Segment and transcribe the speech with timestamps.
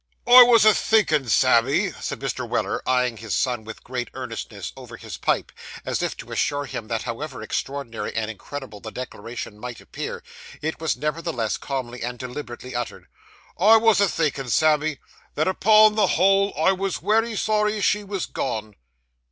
[0.25, 2.49] 'I wos a thinkin', Sammy,' said Mr.
[2.49, 5.51] Weller, eyeing his son, with great earnestness, over his pipe,
[5.85, 10.23] as if to assure him that however extraordinary and incredible the declaration might appear,
[10.59, 13.09] it was nevertheless calmly and deliberately uttered.
[13.59, 14.97] 'I wos a thinkin', Sammy,
[15.35, 18.73] that upon the whole I wos wery sorry she wos gone.